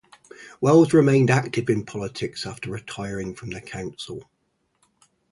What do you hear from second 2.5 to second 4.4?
retiring from the council.